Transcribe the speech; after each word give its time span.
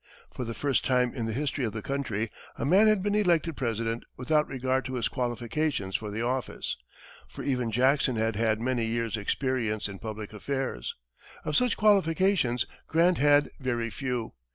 For 0.33 0.45
the 0.45 0.55
first 0.55 0.83
time 0.83 1.13
in 1.13 1.27
the 1.27 1.31
history 1.31 1.63
of 1.63 1.73
the 1.73 1.83
country, 1.83 2.31
a 2.55 2.65
man 2.65 2.87
had 2.87 3.03
been 3.03 3.13
elected 3.13 3.55
President 3.55 4.03
without 4.17 4.47
regard 4.47 4.83
to 4.85 4.95
his 4.95 5.07
qualifications 5.07 5.95
for 5.95 6.09
the 6.09 6.23
office, 6.23 6.75
for 7.27 7.43
even 7.43 7.69
Jackson 7.69 8.15
had 8.15 8.35
had 8.35 8.59
many 8.59 8.87
years' 8.87 9.15
experience 9.15 9.87
in 9.87 9.99
public 9.99 10.33
affairs. 10.33 10.95
Of 11.45 11.55
such 11.55 11.77
qualifications, 11.77 12.65
Grant 12.87 13.19
had 13.19 13.49
very 13.59 13.91
few. 13.91 14.33